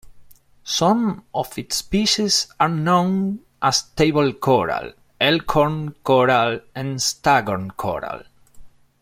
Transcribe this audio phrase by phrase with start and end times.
[0.63, 8.23] Some of its species are known as table coral, elkhorn coral, and staghorn coral.